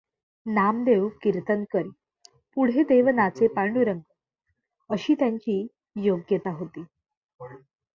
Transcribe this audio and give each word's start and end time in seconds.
नामदेव 0.45 1.07
कीर्तन 1.23 1.63
करी, 1.71 1.89
पुढे 2.57 2.83
देव 2.85 3.09
नाचे 3.11 3.47
पांडुरंग 3.55 4.01
अशी 4.89 5.15
त्यांची 5.15 5.65
योग्यता 6.03 6.51
होती. 6.53 6.85